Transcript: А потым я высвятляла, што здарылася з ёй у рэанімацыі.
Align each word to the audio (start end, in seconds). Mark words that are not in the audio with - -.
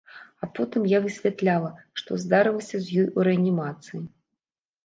А 0.45 0.47
потым 0.59 0.87
я 0.93 1.01
высвятляла, 1.03 1.69
што 2.03 2.17
здарылася 2.23 2.77
з 2.87 2.99
ёй 3.05 3.07
у 3.21 3.27
рэанімацыі. 3.29 3.99